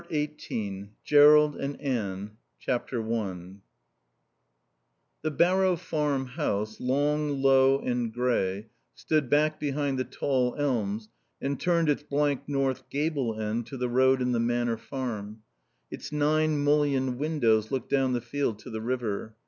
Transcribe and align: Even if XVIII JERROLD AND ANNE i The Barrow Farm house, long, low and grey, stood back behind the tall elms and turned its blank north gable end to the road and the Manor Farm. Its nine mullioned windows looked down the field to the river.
Even 0.09 0.23
if 0.23 0.41
XVIII 0.49 0.89
JERROLD 1.03 1.55
AND 1.57 1.79
ANNE 1.79 2.31
i 2.67 3.59
The 5.21 5.29
Barrow 5.29 5.75
Farm 5.75 6.25
house, 6.25 6.79
long, 6.79 7.29
low 7.39 7.77
and 7.81 8.11
grey, 8.11 8.65
stood 8.95 9.29
back 9.29 9.59
behind 9.59 9.99
the 9.99 10.03
tall 10.03 10.55
elms 10.57 11.07
and 11.39 11.59
turned 11.59 11.87
its 11.87 12.01
blank 12.01 12.49
north 12.49 12.89
gable 12.89 13.39
end 13.39 13.67
to 13.67 13.77
the 13.77 13.89
road 13.89 14.23
and 14.23 14.33
the 14.33 14.39
Manor 14.39 14.77
Farm. 14.77 15.43
Its 15.91 16.11
nine 16.11 16.63
mullioned 16.63 17.19
windows 17.19 17.69
looked 17.69 17.91
down 17.91 18.13
the 18.13 18.21
field 18.21 18.57
to 18.57 18.71
the 18.71 18.81
river. 18.81 19.35